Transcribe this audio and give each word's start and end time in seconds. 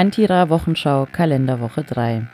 Antira-Wochenschau 0.00 1.06
Kalenderwoche 1.12 1.84
3. 1.84 2.26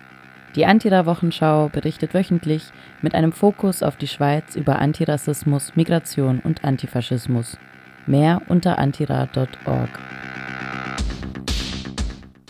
Die 0.55 0.67
Antira-Wochenschau 0.67 1.69
berichtet 1.69 2.15
wöchentlich 2.15 2.63
mit 3.03 3.17
einem 3.17 3.33
Fokus 3.33 3.83
auf 3.83 3.97
die 3.97 4.07
Schweiz 4.07 4.55
über 4.55 4.79
Antirassismus, 4.79 5.75
Migration 5.75 6.39
und 6.39 6.63
Antifaschismus. 6.63 7.59
Mehr 8.07 8.41
unter 8.47 8.79
antira.org. 8.79 9.91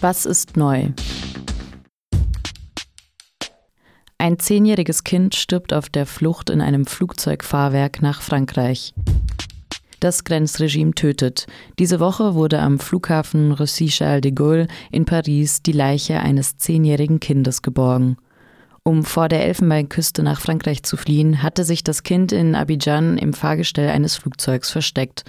Was 0.02 0.26
ist 0.26 0.58
neu? 0.58 0.88
Ein 4.18 4.38
zehnjähriges 4.38 5.02
Kind 5.02 5.34
stirbt 5.34 5.72
auf 5.72 5.88
der 5.88 6.04
Flucht 6.04 6.50
in 6.50 6.60
einem 6.60 6.84
Flugzeugfahrwerk 6.84 8.02
nach 8.02 8.20
Frankreich. 8.20 8.92
Das 10.00 10.24
Grenzregime 10.24 10.92
tötet. 10.92 11.46
Diese 11.78 12.00
Woche 12.00 12.34
wurde 12.34 12.58
am 12.58 12.78
Flughafen 12.78 13.52
Roissy-Charles 13.52 14.20
de 14.20 14.32
Gaulle 14.32 14.66
in 14.90 15.06
Paris 15.06 15.62
die 15.62 15.72
Leiche 15.72 16.20
eines 16.20 16.58
zehnjährigen 16.58 17.18
Kindes 17.18 17.62
geborgen. 17.62 18.18
Um 18.82 19.04
vor 19.04 19.28
der 19.28 19.44
Elfenbeinküste 19.44 20.22
nach 20.22 20.40
Frankreich 20.40 20.82
zu 20.82 20.96
fliehen, 20.96 21.42
hatte 21.42 21.64
sich 21.64 21.82
das 21.82 22.02
Kind 22.02 22.30
in 22.30 22.54
Abidjan 22.54 23.16
im 23.18 23.32
Fahrgestell 23.32 23.88
eines 23.88 24.16
Flugzeugs 24.16 24.70
versteckt. 24.70 25.24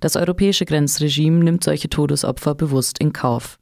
Das 0.00 0.16
europäische 0.16 0.64
Grenzregime 0.64 1.44
nimmt 1.44 1.62
solche 1.62 1.88
Todesopfer 1.88 2.54
bewusst 2.54 2.98
in 2.98 3.12
Kauf. 3.12 3.58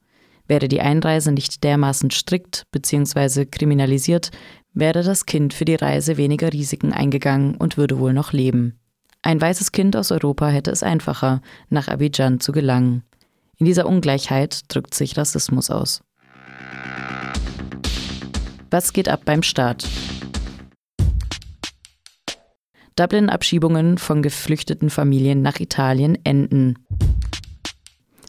Wäre 0.46 0.68
die 0.68 0.80
Einreise 0.80 1.32
nicht 1.32 1.64
dermaßen 1.64 2.10
strikt 2.10 2.64
bzw. 2.70 3.46
kriminalisiert, 3.46 4.30
wäre 4.72 5.02
das 5.02 5.26
Kind 5.26 5.52
für 5.52 5.64
die 5.64 5.74
Reise 5.74 6.16
weniger 6.16 6.52
Risiken 6.52 6.92
eingegangen 6.92 7.56
und 7.56 7.76
würde 7.76 7.98
wohl 7.98 8.12
noch 8.12 8.32
leben. 8.32 8.78
Ein 9.26 9.40
weißes 9.40 9.72
Kind 9.72 9.96
aus 9.96 10.12
Europa 10.12 10.48
hätte 10.48 10.70
es 10.70 10.82
einfacher, 10.82 11.40
nach 11.70 11.88
Abidjan 11.88 12.40
zu 12.40 12.52
gelangen. 12.52 13.04
In 13.56 13.64
dieser 13.64 13.86
Ungleichheit 13.86 14.64
drückt 14.68 14.92
sich 14.92 15.16
Rassismus 15.16 15.70
aus. 15.70 16.02
Was 18.70 18.92
geht 18.92 19.08
ab 19.08 19.22
beim 19.24 19.42
Staat? 19.42 19.88
Dublin-Abschiebungen 22.96 23.96
von 23.96 24.20
geflüchteten 24.20 24.90
Familien 24.90 25.40
nach 25.40 25.58
Italien 25.58 26.18
enden. 26.24 26.76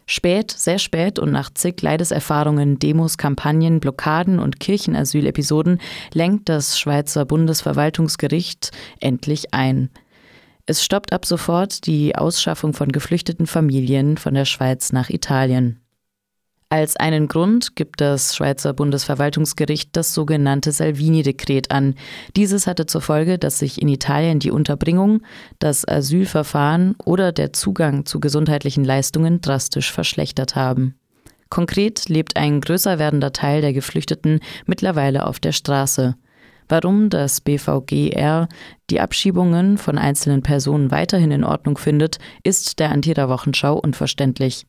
Spät, 0.05 0.51
sehr 0.51 0.79
spät 0.79 1.19
und 1.19 1.29
nach 1.33 1.53
zig 1.53 1.81
Leideserfahrungen, 1.81 2.79
Demos, 2.79 3.17
Kampagnen, 3.17 3.81
Blockaden 3.81 4.39
und 4.39 4.61
Kirchenasylepisoden 4.61 5.81
lenkt 6.13 6.47
das 6.47 6.79
Schweizer 6.79 7.25
Bundesverwaltungsgericht 7.25 8.71
endlich 9.01 9.53
ein. 9.53 9.89
Es 10.67 10.83
stoppt 10.83 11.13
ab 11.13 11.25
sofort 11.25 11.85
die 11.85 12.15
Ausschaffung 12.15 12.73
von 12.73 12.91
geflüchteten 12.91 13.45
Familien 13.45 14.17
von 14.17 14.33
der 14.33 14.45
Schweiz 14.45 14.91
nach 14.91 15.09
Italien. 15.09 15.81
Als 16.69 16.97
einen 16.97 17.27
Grund 17.27 17.75
gibt 17.75 18.01
das 18.01 18.35
Schweizer 18.35 18.73
Bundesverwaltungsgericht 18.73 19.95
das 19.95 20.15
sogenannte 20.15 20.71
Salvini-Dekret 20.71 21.69
an. 21.69 21.93
Dieses 22.35 22.65
hatte 22.65 22.87
zur 22.87 23.01
Folge, 23.01 23.37
dass 23.37 23.59
sich 23.59 23.79
in 23.79 23.87
Italien 23.87 24.39
die 24.39 24.49
Unterbringung, 24.49 25.21
das 25.59 25.87
Asylverfahren 25.87 26.95
oder 27.05 27.31
der 27.31 27.53
Zugang 27.53 28.05
zu 28.07 28.19
gesundheitlichen 28.19 28.83
Leistungen 28.83 29.41
drastisch 29.41 29.91
verschlechtert 29.91 30.55
haben. 30.55 30.95
Konkret 31.49 32.09
lebt 32.09 32.35
ein 32.35 32.59
größer 32.59 32.97
werdender 32.97 33.31
Teil 33.31 33.61
der 33.61 33.71
Geflüchteten 33.71 34.39
mittlerweile 34.65 35.27
auf 35.27 35.39
der 35.39 35.51
Straße. 35.51 36.15
Warum 36.67 37.09
das 37.09 37.41
BVGR 37.41 38.47
die 38.89 38.99
Abschiebungen 38.99 39.77
von 39.77 39.97
einzelnen 39.97 40.41
Personen 40.41 40.89
weiterhin 40.89 41.31
in 41.31 41.43
Ordnung 41.43 41.77
findet, 41.77 42.17
ist 42.43 42.79
der 42.79 42.91
Antira-Wochenschau 42.91 43.77
unverständlich. 43.77 44.65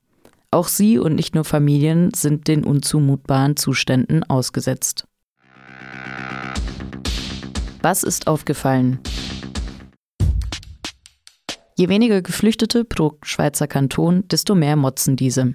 Auch 0.51 0.69
sie 0.69 0.99
und 0.99 1.15
nicht 1.15 1.35
nur 1.35 1.45
Familien 1.45 2.13
sind 2.15 2.49
den 2.49 2.65
unzumutbaren 2.65 3.57
Zuständen 3.57 4.25
ausgesetzt. 4.25 5.07
Was 7.83 8.03
ist 8.03 8.27
aufgefallen? 8.27 9.01
Je 11.79 11.89
weniger 11.89 12.23
Geflüchtete 12.23 12.85
pro 12.85 13.19
Schweizer 13.23 13.67
Kanton, 13.67 14.27
desto 14.29 14.55
mehr 14.55 14.77
motzen 14.77 15.17
diese. 15.17 15.55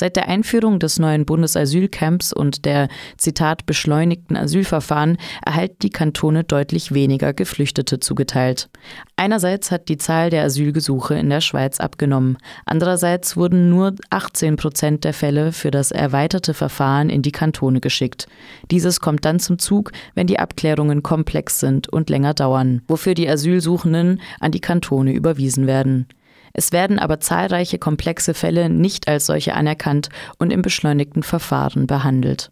Seit 0.00 0.16
der 0.16 0.28
Einführung 0.28 0.78
des 0.78 0.98
neuen 0.98 1.26
Bundesasylcamps 1.26 2.32
und 2.32 2.64
der 2.64 2.88
Zitat 3.18 3.66
beschleunigten 3.66 4.34
Asylverfahren 4.34 5.18
erhalten 5.44 5.76
die 5.82 5.90
Kantone 5.90 6.42
deutlich 6.42 6.94
weniger 6.94 7.34
Geflüchtete 7.34 8.00
zugeteilt. 8.00 8.70
Einerseits 9.16 9.70
hat 9.70 9.90
die 9.90 9.98
Zahl 9.98 10.30
der 10.30 10.44
Asylgesuche 10.44 11.16
in 11.16 11.28
der 11.28 11.42
Schweiz 11.42 11.80
abgenommen. 11.80 12.38
Andererseits 12.64 13.36
wurden 13.36 13.68
nur 13.68 13.94
18 14.08 14.56
Prozent 14.56 15.04
der 15.04 15.12
Fälle 15.12 15.52
für 15.52 15.70
das 15.70 15.90
erweiterte 15.90 16.54
Verfahren 16.54 17.10
in 17.10 17.20
die 17.20 17.30
Kantone 17.30 17.80
geschickt. 17.80 18.26
Dieses 18.70 19.00
kommt 19.00 19.26
dann 19.26 19.38
zum 19.38 19.58
Zug, 19.58 19.92
wenn 20.14 20.26
die 20.26 20.38
Abklärungen 20.38 21.02
komplex 21.02 21.60
sind 21.60 21.90
und 21.90 22.08
länger 22.08 22.32
dauern, 22.32 22.80
wofür 22.88 23.12
die 23.12 23.28
Asylsuchenden 23.28 24.22
an 24.40 24.50
die 24.50 24.60
Kantone 24.60 25.12
überwiesen 25.12 25.66
werden. 25.66 26.06
Es 26.52 26.72
werden 26.72 26.98
aber 26.98 27.20
zahlreiche 27.20 27.78
komplexe 27.78 28.34
Fälle 28.34 28.68
nicht 28.68 29.08
als 29.08 29.26
solche 29.26 29.54
anerkannt 29.54 30.08
und 30.38 30.52
im 30.52 30.62
beschleunigten 30.62 31.22
Verfahren 31.22 31.86
behandelt. 31.86 32.50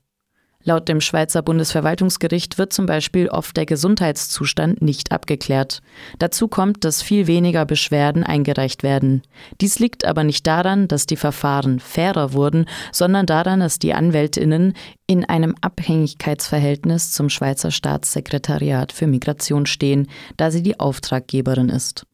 Laut 0.64 0.88
dem 0.88 1.00
Schweizer 1.00 1.40
Bundesverwaltungsgericht 1.40 2.58
wird 2.58 2.72
zum 2.72 2.84
Beispiel 2.84 3.28
oft 3.28 3.56
der 3.56 3.64
Gesundheitszustand 3.64 4.82
nicht 4.82 5.12
abgeklärt. 5.12 5.80
Dazu 6.18 6.48
kommt, 6.48 6.84
dass 6.84 7.00
viel 7.00 7.26
weniger 7.26 7.64
Beschwerden 7.64 8.24
eingereicht 8.24 8.82
werden. 8.82 9.22
Dies 9.60 9.78
liegt 9.78 10.04
aber 10.04 10.24
nicht 10.24 10.46
daran, 10.46 10.88
dass 10.88 11.06
die 11.06 11.16
Verfahren 11.16 11.78
fairer 11.78 12.32
wurden, 12.32 12.66
sondern 12.92 13.24
daran, 13.24 13.60
dass 13.60 13.78
die 13.78 13.94
Anwältinnen 13.94 14.74
in 15.06 15.24
einem 15.24 15.54
Abhängigkeitsverhältnis 15.60 17.12
zum 17.12 17.30
Schweizer 17.30 17.70
Staatssekretariat 17.70 18.92
für 18.92 19.06
Migration 19.06 19.64
stehen, 19.64 20.08
da 20.36 20.50
sie 20.50 20.62
die 20.62 20.78
Auftraggeberin 20.78 21.68
ist. 21.70 22.04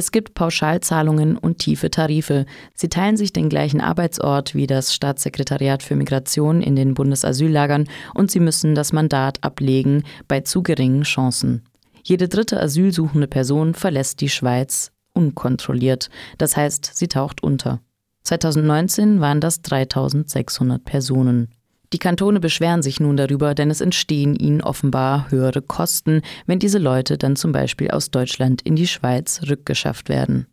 Es 0.00 0.12
gibt 0.12 0.32
Pauschalzahlungen 0.32 1.36
und 1.36 1.58
tiefe 1.58 1.90
Tarife. 1.90 2.46
Sie 2.72 2.88
teilen 2.88 3.18
sich 3.18 3.34
den 3.34 3.50
gleichen 3.50 3.82
Arbeitsort 3.82 4.54
wie 4.54 4.66
das 4.66 4.94
Staatssekretariat 4.94 5.82
für 5.82 5.94
Migration 5.94 6.62
in 6.62 6.74
den 6.74 6.94
Bundesasyllagern 6.94 7.86
und 8.14 8.30
sie 8.30 8.40
müssen 8.40 8.74
das 8.74 8.94
Mandat 8.94 9.44
ablegen 9.44 10.04
bei 10.26 10.40
zu 10.40 10.62
geringen 10.62 11.02
Chancen. 11.02 11.66
Jede 12.02 12.28
dritte 12.28 12.58
asylsuchende 12.62 13.26
Person 13.26 13.74
verlässt 13.74 14.22
die 14.22 14.30
Schweiz 14.30 14.90
unkontrolliert, 15.12 16.08
das 16.38 16.56
heißt, 16.56 16.92
sie 16.94 17.08
taucht 17.08 17.42
unter. 17.42 17.82
2019 18.22 19.20
waren 19.20 19.42
das 19.42 19.60
3600 19.60 20.82
Personen. 20.82 21.48
Die 21.92 21.98
Kantone 21.98 22.38
beschweren 22.38 22.82
sich 22.82 23.00
nun 23.00 23.16
darüber, 23.16 23.54
denn 23.54 23.68
es 23.68 23.80
entstehen 23.80 24.36
ihnen 24.36 24.60
offenbar 24.60 25.28
höhere 25.30 25.60
Kosten, 25.60 26.22
wenn 26.46 26.60
diese 26.60 26.78
Leute 26.78 27.18
dann 27.18 27.34
zum 27.34 27.50
Beispiel 27.50 27.90
aus 27.90 28.12
Deutschland 28.12 28.62
in 28.62 28.76
die 28.76 28.86
Schweiz 28.86 29.40
rückgeschafft 29.48 30.08
werden. 30.08 30.46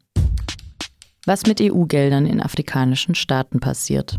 Was 1.27 1.45
mit 1.45 1.61
EU-Geldern 1.61 2.25
in 2.25 2.41
afrikanischen 2.41 3.13
Staaten 3.13 3.59
passiert. 3.59 4.17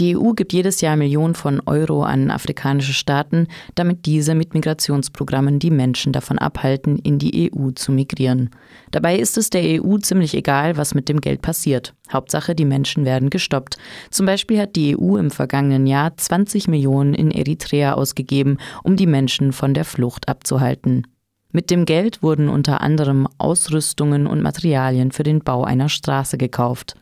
Die 0.00 0.16
EU 0.16 0.32
gibt 0.32 0.54
jedes 0.54 0.80
Jahr 0.80 0.96
Millionen 0.96 1.34
von 1.34 1.60
Euro 1.66 2.04
an 2.04 2.30
afrikanische 2.30 2.94
Staaten, 2.94 3.48
damit 3.74 4.06
diese 4.06 4.34
mit 4.34 4.54
Migrationsprogrammen 4.54 5.58
die 5.58 5.70
Menschen 5.70 6.14
davon 6.14 6.38
abhalten, 6.38 6.98
in 6.98 7.18
die 7.18 7.52
EU 7.52 7.72
zu 7.72 7.92
migrieren. 7.92 8.48
Dabei 8.92 9.18
ist 9.18 9.36
es 9.36 9.50
der 9.50 9.84
EU 9.84 9.98
ziemlich 9.98 10.34
egal, 10.34 10.78
was 10.78 10.94
mit 10.94 11.10
dem 11.10 11.20
Geld 11.20 11.42
passiert. 11.42 11.94
Hauptsache, 12.10 12.54
die 12.54 12.64
Menschen 12.64 13.04
werden 13.04 13.28
gestoppt. 13.28 13.76
Zum 14.10 14.24
Beispiel 14.24 14.58
hat 14.58 14.74
die 14.74 14.96
EU 14.98 15.18
im 15.18 15.30
vergangenen 15.30 15.86
Jahr 15.86 16.16
20 16.16 16.66
Millionen 16.66 17.12
in 17.12 17.30
Eritrea 17.30 17.92
ausgegeben, 17.92 18.56
um 18.82 18.96
die 18.96 19.06
Menschen 19.06 19.52
von 19.52 19.74
der 19.74 19.84
Flucht 19.84 20.30
abzuhalten. 20.30 21.06
Mit 21.52 21.70
dem 21.70 21.84
Geld 21.84 22.22
wurden 22.22 22.48
unter 22.48 22.80
anderem 22.80 23.28
Ausrüstungen 23.36 24.26
und 24.26 24.40
Materialien 24.40 25.12
für 25.12 25.24
den 25.24 25.40
Bau 25.40 25.62
einer 25.62 25.90
Straße 25.90 26.38
gekauft. 26.38 26.96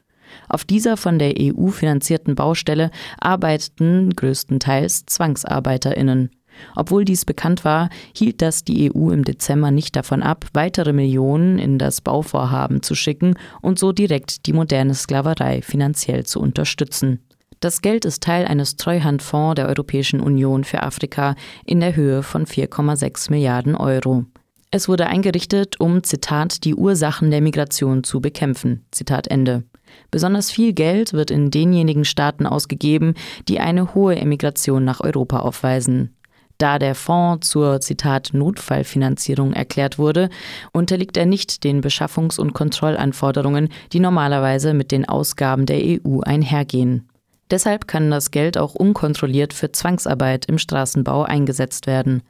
Auf 0.49 0.65
dieser 0.65 0.97
von 0.97 1.19
der 1.19 1.35
EU 1.39 1.69
finanzierten 1.69 2.35
Baustelle 2.35 2.91
arbeiteten 3.21 4.15
größtenteils 4.15 5.07
Zwangsarbeiterinnen. 5.07 6.31
Obwohl 6.75 7.05
dies 7.05 7.25
bekannt 7.25 7.65
war, 7.65 7.89
hielt 8.15 8.43
das 8.43 8.65
die 8.65 8.91
EU 8.93 9.11
im 9.11 9.25
Dezember 9.25 9.71
nicht 9.71 9.97
davon 9.97 10.23
ab, 10.23 10.47
weitere 10.55 10.93
Millionen 10.93 11.59
in 11.59 11.79
das 11.79 12.01
Bauvorhaben 12.01 12.83
zu 12.83 12.95
schicken 12.95 13.35
und 13.61 13.79
so 13.79 13.93
direkt 13.93 14.47
die 14.47 14.53
moderne 14.53 14.95
Sklaverei 14.95 15.63
finanziell 15.63 16.25
zu 16.25 16.41
unterstützen. 16.41 17.21
Das 17.61 17.83
Geld 17.83 18.05
ist 18.05 18.23
Teil 18.23 18.47
eines 18.47 18.77
Treuhandfonds 18.77 19.57
der 19.57 19.69
Europäischen 19.69 20.21
Union 20.21 20.63
für 20.63 20.83
Afrika 20.83 21.35
in 21.65 21.81
der 21.81 21.97
Höhe 21.97 22.23
von 22.23 22.47
4,6 22.47 23.31
Milliarden 23.31 23.75
Euro. 23.75 24.27
Es 24.71 24.89
wurde 24.89 25.07
eingerichtet, 25.07 25.81
um, 25.81 26.05
Zitat, 26.05 26.65
die 26.65 26.75
Ursachen 26.75 27.31
der 27.31 27.41
Migration 27.41 28.05
zu 28.05 28.21
bekämpfen. 28.21 28.85
Zitat 28.93 29.27
Ende. 29.29 29.65
Besonders 30.11 30.51
viel 30.51 30.73
Geld 30.73 31.13
wird 31.13 31.31
in 31.31 31.51
denjenigen 31.51 32.05
Staaten 32.05 32.47
ausgegeben, 32.47 33.15
die 33.49 33.61
eine 33.61 33.95
hohe 33.95 34.17
Emigration 34.17 34.85
nach 34.85 35.01
Europa 35.01 35.41
aufweisen. 35.41 36.15
Da 36.59 36.81
der 36.81 36.97
Fonds 36.97 37.49
zur 37.49 37.81
Zitat 37.81 38.31
Notfallfinanzierung 38.33 39.53
erklärt 39.53 39.97
wurde, 39.97 40.29
unterliegt 40.73 41.17
er 41.17 41.25
nicht 41.25 41.63
den 41.63 41.83
Beschaffungs- 41.83 42.41
und 42.41 42.53
Kontrollanforderungen, 42.53 43.69
die 43.93 44.01
normalerweise 44.01 44.75
mit 44.75 44.91
den 44.91 45.09
Ausgaben 45.09 45.67
der 45.67 45.81
EU 45.81 46.21
einhergehen. 46.21 47.09
Deshalb 47.51 47.87
kann 47.87 48.11
das 48.11 48.33
Geld 48.33 48.59
auch 48.59 48.75
unkontrolliert 48.75 49.55
für 49.55 49.71
Zwangsarbeit 49.71 50.47
im 50.47 50.59
Straßenbau 50.59 51.23
eingesetzt 51.23 51.87
werden. 51.87 52.23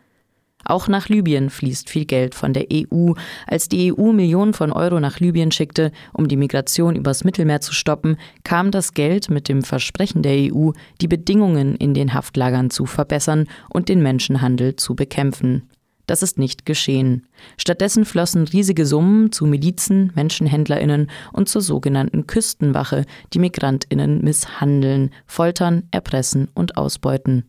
Auch 0.68 0.86
nach 0.86 1.08
Libyen 1.08 1.48
fließt 1.48 1.88
viel 1.88 2.04
Geld 2.04 2.34
von 2.34 2.52
der 2.52 2.66
EU. 2.70 3.14
Als 3.46 3.68
die 3.68 3.90
EU 3.90 4.12
Millionen 4.12 4.52
von 4.52 4.70
Euro 4.70 5.00
nach 5.00 5.18
Libyen 5.18 5.50
schickte, 5.50 5.92
um 6.12 6.28
die 6.28 6.36
Migration 6.36 6.94
übers 6.94 7.24
Mittelmeer 7.24 7.62
zu 7.62 7.72
stoppen, 7.72 8.18
kam 8.44 8.70
das 8.70 8.92
Geld 8.92 9.30
mit 9.30 9.48
dem 9.48 9.62
Versprechen 9.62 10.22
der 10.22 10.52
EU, 10.52 10.72
die 11.00 11.08
Bedingungen 11.08 11.74
in 11.74 11.94
den 11.94 12.12
Haftlagern 12.12 12.68
zu 12.68 12.84
verbessern 12.84 13.46
und 13.70 13.88
den 13.88 14.02
Menschenhandel 14.02 14.76
zu 14.76 14.94
bekämpfen. 14.94 15.62
Das 16.06 16.22
ist 16.22 16.38
nicht 16.38 16.66
geschehen. 16.66 17.26
Stattdessen 17.56 18.04
flossen 18.04 18.46
riesige 18.46 18.84
Summen 18.84 19.32
zu 19.32 19.46
Milizen, 19.46 20.12
Menschenhändlerinnen 20.14 21.10
und 21.32 21.48
zur 21.48 21.62
sogenannten 21.62 22.26
Küstenwache, 22.26 23.06
die 23.32 23.38
Migrantinnen 23.38 24.22
misshandeln, 24.22 25.10
foltern, 25.26 25.84
erpressen 25.92 26.48
und 26.54 26.76
ausbeuten. 26.76 27.44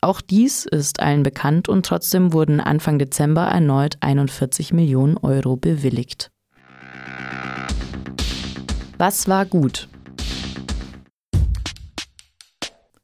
Auch 0.00 0.20
dies 0.20 0.64
ist 0.64 1.00
allen 1.00 1.24
bekannt 1.24 1.68
und 1.68 1.84
trotzdem 1.84 2.32
wurden 2.32 2.60
Anfang 2.60 3.00
Dezember 3.00 3.42
erneut 3.42 3.96
41 4.00 4.72
Millionen 4.72 5.16
Euro 5.16 5.56
bewilligt. 5.56 6.30
Was 8.96 9.28
war 9.28 9.44
gut? 9.44 9.88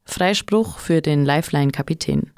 Freispruch 0.05 0.79
für 0.79 1.01
den 1.01 1.25
Lifeline-Kapitän. 1.25 2.31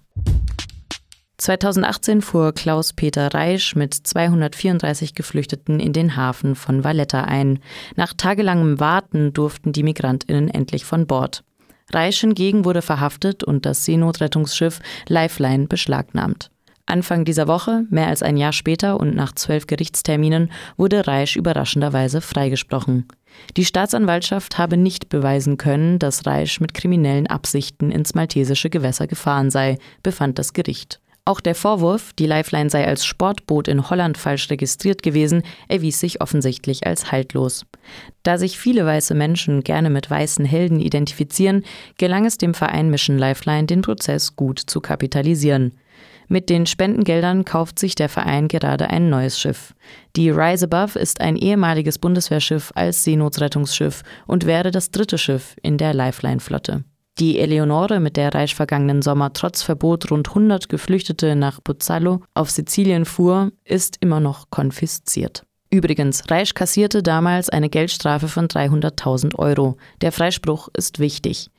2018 1.38 2.24
fuhr 2.24 2.51
Klaus-Peter 2.51 3.31
Reisch 3.31 3.75
mit 3.75 3.94
234 3.94 5.13
Geflüchteten 5.13 5.80
in 5.80 5.94
den 5.94 6.15
Hafen 6.15 6.56
von 6.56 6.83
Valletta 6.83 7.21
ein. 7.21 7.59
Nach 7.95 8.13
tagelangem 8.13 8.80
Warten 8.80 9.33
durften 9.33 9.71
die 9.71 9.83
Migrantinnen 9.83 10.50
endlich 10.50 10.83
von 10.83 11.06
Bord. 11.06 11.44
Reisch 11.94 12.19
hingegen 12.19 12.66
wurde 12.66 12.81
verhaftet 12.81 13.44
und 13.44 13.66
das 13.66 13.86
Seenotrettungsschiff 13.86 14.80
Lifeline 15.07 15.68
beschlagnahmt. 15.68 16.51
Anfang 16.86 17.25
dieser 17.25 17.48
Woche, 17.48 17.84
mehr 17.89 18.07
als 18.07 18.24
ein 18.24 18.38
Jahr 18.38 18.54
später 18.54 18.98
und 19.00 19.13
nach 19.13 19.34
zwölf 19.34 19.68
Gerichtsterminen, 19.68 20.51
wurde 20.78 21.06
Reisch 21.06 21.36
überraschenderweise 21.36 22.22
freigesprochen. 22.22 23.06
Die 23.57 23.66
Staatsanwaltschaft 23.66 24.57
habe 24.57 24.78
nicht 24.78 25.10
beweisen 25.10 25.57
können, 25.57 26.00
dass 26.00 26.25
Reisch 26.25 26.62
mit 26.62 26.74
kriminellen 26.74 27.28
Absichten 27.28 27.92
ins 27.92 28.16
maltesische 28.16 28.69
Gewässer 28.69 29.06
gefahren 29.06 29.51
sei, 29.51 29.78
befand 30.01 30.40
das 30.40 30.54
Gericht. 30.54 31.01
Auch 31.27 31.41
der 31.41 31.56
Vorwurf, 31.56 32.13
die 32.13 32.25
Lifeline 32.25 32.69
sei 32.69 32.88
als 32.88 33.06
Sportboot 33.06 33.68
in 33.68 33.89
Holland 33.89 34.18
falsch 34.18 34.50
registriert 34.50 35.03
gewesen, 35.03 35.44
erwies 35.68 36.00
sich 36.00 36.21
offensichtlich 36.21 36.88
als 36.88 37.12
haltlos. 37.12 37.65
Da 38.24 38.38
sich 38.38 38.57
viele 38.57 38.85
weiße 38.85 39.13
Menschen 39.13 39.62
gerne 39.62 39.89
mit 39.89 40.09
weißen 40.09 40.45
Helden 40.45 40.79
identifizieren, 40.79 41.65
gelang 41.97 42.24
es 42.24 42.38
dem 42.38 42.53
Verein 42.53 42.89
Mission 42.89 43.18
Lifeline, 43.18 43.65
den 43.65 43.81
Prozess 43.81 44.38
gut 44.38 44.57
zu 44.57 44.79
kapitalisieren. 44.79 45.74
Mit 46.29 46.50
den 46.50 46.65
Spendengeldern 46.65 47.44
kauft 47.44 47.77
sich 47.77 47.95
der 47.95 48.07
Verein 48.07 48.47
gerade 48.47 48.89
ein 48.89 49.09
neues 49.09 49.38
Schiff. 49.38 49.73
Die 50.15 50.30
Rise 50.30 50.69
Above 50.71 50.97
ist 50.97 51.19
ein 51.19 51.35
ehemaliges 51.35 52.00
Bundeswehrschiff 52.00 52.71
als 52.73 53.03
Seenotrettungsschiff 53.03 54.03
und 54.27 54.45
wäre 54.45 54.71
das 54.71 54.91
dritte 54.91 55.18
Schiff 55.18 55.57
in 55.62 55.77
der 55.77 55.94
Lifeline-Flotte. 55.94 56.85
Die 57.19 57.40
Eleonore, 57.40 58.00
mit 58.00 58.16
der 58.16 58.36
Reich 58.36 58.54
vergangenen 58.54 59.02
Sommer 59.02 59.34
trotz 59.34 59.64
Verbot 59.64 60.12
rund 60.12 60.30
100 60.30 60.69
Geflüchtete 60.69 61.36
nach 61.36 61.64
Pozzallo 61.64 62.22
auf 62.36 62.52
Sizilien 62.52 63.06
fuhr, 63.06 63.52
ist 63.66 63.98
immer 64.02 64.19
noch 64.19 64.52
konfisziert. 64.52 65.44
Übrigens, 65.72 66.30
Reisch 66.30 66.54
kassierte 66.54 67.02
damals 67.02 67.50
eine 67.50 67.69
Geldstrafe 67.69 68.28
von 68.28 68.48
300.000 68.48 69.36
Euro. 69.36 69.78
Der 70.02 70.12
Freispruch 70.12 70.69
ist 70.78 71.00
wichtig. 71.00 71.50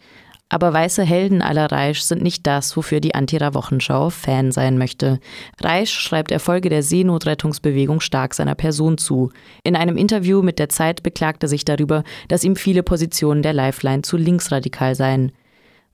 Aber 0.49 0.73
weiße 0.73 1.03
Helden 1.03 1.43
aller 1.43 1.71
Reisch 1.71 2.01
sind 2.01 2.23
nicht 2.23 2.47
das, 2.47 2.75
wofür 2.77 3.01
die 3.01 3.15
Antira-Wochenschau 3.15 4.09
Fan 4.09 4.51
sein 4.51 4.79
möchte. 4.79 5.19
Reisch 5.61 5.93
schreibt 5.93 6.31
Erfolge 6.31 6.71
der 6.71 6.83
Seenotrettungsbewegung 6.83 8.01
stark 8.01 8.33
seiner 8.33 8.55
Person 8.55 8.97
zu. 8.97 9.31
In 9.63 9.77
einem 9.77 9.99
Interview 9.99 10.41
mit 10.41 10.59
der 10.59 10.71
Zeit 10.71 11.03
beklagt 11.03 11.43
er 11.43 11.51
sich 11.51 11.67
darüber, 11.67 12.03
dass 12.29 12.45
ihm 12.45 12.57
viele 12.57 12.83
Positionen 12.83 13.43
der 13.43 13.53
Lifeline 13.53 14.03
zu 14.03 14.17
linksradikal 14.17 14.95
seien. 14.95 15.33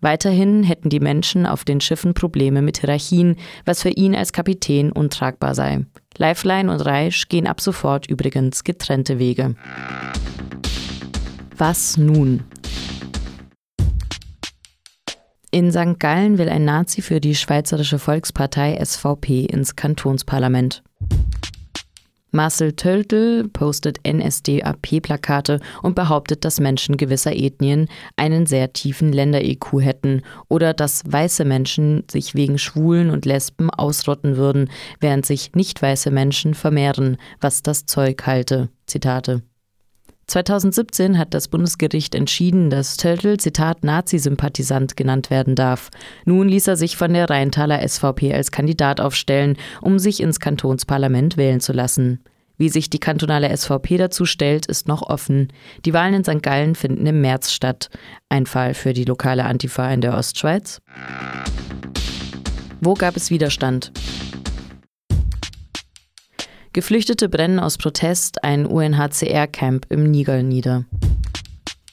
Weiterhin 0.05 0.65
hätten 0.65 0.91
die 0.91 1.01
Menschen 1.01 1.47
auf 1.47 1.65
den 1.65 1.81
Schiffen 1.81 2.13
Probleme 2.13 2.61
mit 2.61 2.77
Hierarchien, 2.77 3.37
was 3.65 3.81
für 3.81 3.89
ihn 3.89 4.15
als 4.15 4.35
Kapitän 4.35 4.93
untragbar 4.93 5.55
sei. 5.55 5.87
Lifeline 6.19 6.71
und 6.71 6.83
Reisch 6.83 7.31
gehen 7.31 7.47
ab 7.47 7.59
sofort 7.59 8.07
übrigens 8.11 8.65
getrennte 8.65 9.19
Wege. 9.19 9.55
Was 11.57 11.97
nun? 11.97 12.43
In 15.51 15.73
St. 15.73 15.99
Gallen 15.99 16.37
will 16.37 16.51
ein 16.51 16.67
Nazi 16.67 17.01
für 17.01 17.19
die 17.19 17.35
Schweizerische 17.35 17.99
Volkspartei 17.99 18.79
SVP 18.85 19.47
ins 19.47 19.75
Kantonsparlament. 19.75 20.83
Marcel 22.35 22.73
Töltl 22.73 23.49
postet 23.49 24.01
NSDAP-Plakate 24.07 25.61
und 25.83 25.95
behauptet, 25.95 26.45
dass 26.45 26.59
Menschen 26.59 26.97
gewisser 26.97 27.33
Ethnien 27.33 27.87
einen 28.17 28.47
sehr 28.47 28.73
tiefen 28.73 29.13
Länder-IQ 29.13 29.81
hätten 29.81 30.23
oder 30.49 30.75
dass 30.75 31.03
weiße 31.07 31.45
Menschen 31.45 32.03
sich 32.11 32.35
wegen 32.35 32.59
Schwulen 32.59 33.11
und 33.11 33.25
Lesben 33.25 33.71
ausrotten 33.71 34.37
würden, 34.37 34.69
während 34.99 35.25
sich 35.25 35.53
nicht 35.55 35.81
weiße 35.81 36.11
Menschen 36.11 36.55
vermehren, 36.55 37.19
was 37.41 37.63
das 37.63 37.87
Zeug 37.87 38.27
halte. 38.27 38.69
Zitate. 38.87 39.43
2017 40.27 41.19
hat 41.19 41.35
das 41.35 41.49
Bundesgericht 41.49 42.15
entschieden, 42.15 42.71
dass 42.71 42.97
Töltl, 42.97 43.39
Zitat, 43.39 43.85
Nazi-Sympathisant 43.85 44.97
genannt 44.97 45.31
werden 45.31 45.55
darf. 45.55 45.91
Nun 46.25 46.49
ließ 46.49 46.69
er 46.69 46.77
sich 46.77 46.97
von 46.97 47.13
der 47.13 47.29
Rheintaler 47.29 47.87
SVP 47.87 48.33
als 48.33 48.51
Kandidat 48.51 49.01
aufstellen, 49.01 49.57
um 49.81 49.99
sich 49.99 50.21
ins 50.21 50.41
Kantonsparlament 50.41 51.37
wählen 51.37 51.61
zu 51.61 51.73
lassen. 51.73 52.21
Wie 52.57 52.69
sich 52.69 52.89
die 52.89 53.01
kantonale 53.01 53.55
SVP 53.55 53.97
dazu 53.97 54.27
stellt, 54.27 54.67
ist 54.67 54.87
noch 54.87 55.03
offen. 55.03 55.53
Die 55.85 55.93
Wahlen 55.93 56.15
in 56.15 56.25
St. 56.25 56.43
Gallen 56.43 56.77
finden 56.77 57.05
im 57.07 57.21
März 57.21 57.51
statt. 57.51 57.91
Ein 58.29 58.47
Fall 58.47 58.75
für 58.75 58.93
die 58.93 59.05
lokale 59.05 59.45
Antifa 59.45 59.93
in 59.93 60.01
der 60.01 60.17
Ostschweiz. 60.17 60.81
Wo 62.81 62.95
gab 62.95 63.17
es 63.17 63.31
Widerstand? 63.31 63.93
Geflüchtete 66.75 67.29
brennen 67.29 67.61
aus 67.61 67.79
Protest 67.79 68.43
ein 68.43 68.67
UNHCR-Camp 68.67 69.87
im 69.91 70.11
Niger 70.11 70.43
nieder. 70.43 70.85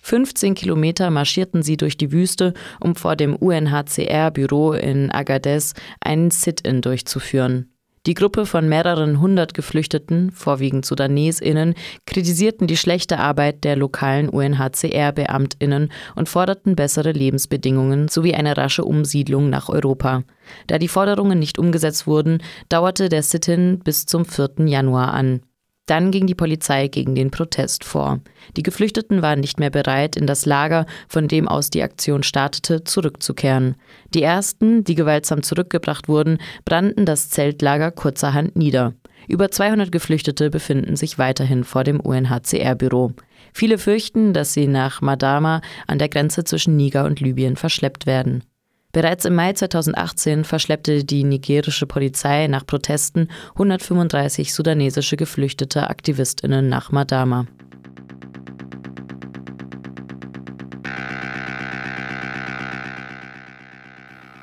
15 0.02 0.56
Kilometer 0.56 1.12
marschierten 1.12 1.62
sie 1.62 1.78
durch 1.78 1.98
die 1.98 2.12
Wüste, 2.12 2.56
um 2.80 2.96
vor 2.96 3.16
dem 3.16 3.36
UNHCR-Büro 3.36 4.74
in 4.74 5.12
Agadez 5.12 5.76
einen 6.00 6.32
Sit-in 6.32 6.82
durchzuführen. 6.82 7.71
Die 8.08 8.16
Gruppe 8.16 8.48
von 8.48 8.68
mehreren 8.68 9.22
hundert 9.22 9.54
Geflüchteten, 9.54 10.32
vorwiegend 10.32 10.88
SudanesInnen, 10.88 11.76
kritisierten 12.08 12.66
die 12.66 12.78
schlechte 12.78 13.20
Arbeit 13.20 13.64
der 13.64 13.76
lokalen 13.76 14.28
UNHCR-BeamtInnen 14.28 15.92
und 16.16 16.28
forderten 16.28 16.76
bessere 16.76 17.12
Lebensbedingungen 17.12 18.08
sowie 18.08 18.34
eine 18.34 18.58
rasche 18.58 18.86
Umsiedlung 18.86 19.52
nach 19.52 19.70
Europa. 19.70 20.24
Da 20.66 20.80
die 20.80 20.88
Forderungen 20.88 21.38
nicht 21.38 21.60
umgesetzt 21.60 22.08
wurden, 22.08 22.42
dauerte 22.70 23.08
der 23.08 23.22
Sit-in 23.22 23.78
bis 23.78 24.08
zum 24.08 24.26
4. 24.26 24.66
Januar 24.66 25.14
an. 25.14 25.42
Dann 25.88 26.12
ging 26.12 26.28
die 26.28 26.36
Polizei 26.36 26.88
gegen 26.88 27.16
den 27.16 27.32
Protest 27.32 27.84
vor. 27.84 28.20
Die 28.56 28.64
Geflüchteten 28.64 29.22
waren 29.22 29.40
nicht 29.40 29.60
mehr 29.60 29.70
bereit, 29.70 30.16
in 30.16 30.28
das 30.28 30.46
Lager, 30.46 30.86
von 31.10 31.28
dem 31.28 31.48
aus 31.48 31.70
die 31.70 31.84
Aktion 31.84 32.24
startete, 32.24 32.84
zurückzukehren. 32.84 33.76
Die 34.14 34.24
ersten, 34.24 34.84
die 34.84 34.96
gewaltsam 34.96 35.44
zurückgebracht 35.44 36.08
wurden, 36.08 36.38
brannten 36.66 37.06
das 37.06 37.30
Zeltlager 37.30 37.92
kurzerhand 37.92 38.56
nieder. 38.56 38.94
Über 39.28 39.52
200 39.52 39.92
Geflüchtete 39.92 40.50
befinden 40.50 40.96
sich 40.96 41.18
weiterhin 41.18 41.64
vor 41.64 41.84
dem 41.84 42.00
UNHCR-Büro. 42.00 43.14
Viele 43.54 43.78
fürchten, 43.78 44.34
dass 44.34 44.54
sie 44.54 44.68
nach 44.68 45.02
Madama 45.02 45.62
an 45.88 46.00
der 46.00 46.10
Grenze 46.10 46.44
zwischen 46.44 46.76
Niger 46.76 47.06
und 47.06 47.20
Libyen 47.20 47.56
verschleppt 47.56 48.06
werden. 48.06 48.44
Bereits 48.92 49.24
im 49.24 49.36
Mai 49.36 49.54
2018 49.54 50.44
verschleppte 50.44 51.06
die 51.06 51.24
nigerische 51.24 51.86
Polizei 51.86 52.48
nach 52.48 52.66
Protesten 52.66 53.30
135 53.52 54.54
sudanesische 54.54 55.16
geflüchtete 55.16 55.90
Aktivistinnen 55.90 56.68
nach 56.68 56.92
Madama. 56.92 57.46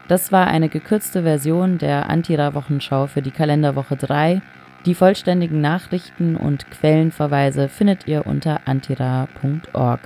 Das 0.08 0.32
war 0.32 0.46
eine 0.46 0.70
gekürzte 0.70 1.22
Version 1.22 1.76
der 1.76 2.08
Antira-Wochenschau 2.08 3.08
für 3.08 3.20
die 3.20 3.30
Kalenderwoche 3.30 3.96
3. 3.96 4.40
Die 4.86 4.94
vollständigen 4.94 5.60
Nachrichten 5.60 6.34
und 6.34 6.70
Quellenverweise 6.70 7.68
findet 7.68 8.06
ihr 8.06 8.26
unter 8.26 8.66
antira.org. 8.66 10.00